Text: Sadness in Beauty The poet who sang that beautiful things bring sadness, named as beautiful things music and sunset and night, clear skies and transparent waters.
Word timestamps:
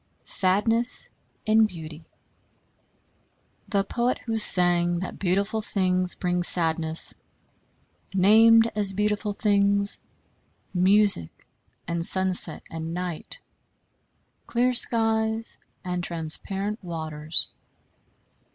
Sadness 0.23 1.11
in 1.45 1.67
Beauty 1.67 2.03
The 3.67 3.83
poet 3.83 4.17
who 4.25 4.39
sang 4.39 4.97
that 4.97 5.19
beautiful 5.19 5.61
things 5.61 6.15
bring 6.15 6.41
sadness, 6.41 7.13
named 8.11 8.71
as 8.75 8.93
beautiful 8.93 9.31
things 9.31 9.99
music 10.73 11.45
and 11.87 12.03
sunset 12.03 12.63
and 12.71 12.95
night, 12.95 13.37
clear 14.47 14.73
skies 14.73 15.59
and 15.85 16.03
transparent 16.03 16.83
waters. 16.83 17.53